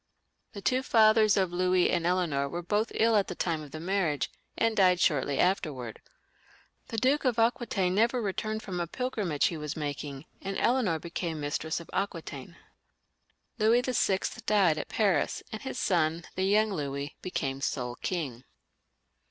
The 0.53 0.63
two 0.63 0.81
fathers 0.81 1.37
of 1.37 1.53
Louis 1.53 1.91
and 1.91 2.07
Eleanor 2.07 2.49
were 2.49 2.63
both 2.63 2.91
ill 2.95 3.15
at 3.15 3.27
the 3.27 3.35
time 3.35 3.61
of 3.61 3.69
the 3.69 3.79
marriage, 3.79 4.31
and 4.57 4.75
died 4.75 4.99
shortly 4.99 5.37
after. 5.37 5.69
The 6.87 6.97
Duke 6.97 7.23
of 7.23 7.37
Aqui 7.37 7.67
taine 7.67 7.93
never 7.93 8.19
returned 8.19 8.63
from 8.63 8.79
a 8.79 8.87
pilgrimage 8.87 9.43
which 9.43 9.47
he 9.49 9.55
had 9.61 9.73
been 9.75 9.79
making, 9.79 10.25
and 10.41 10.57
Eleanor 10.57 10.97
became 10.97 11.39
mistress 11.39 11.79
of 11.79 11.87
Aquitaine. 11.93 12.57
Louis 13.59 13.83
VL 13.83 14.45
died 14.47 14.79
at 14.79 14.89
Paris, 14.89 15.43
and 15.51 15.61
his 15.61 15.77
son, 15.77 16.23
the 16.33 16.45
young 16.45 16.73
Louis, 16.73 17.15
became 17.21 17.61
sole 17.61 17.93
king. 17.97 18.43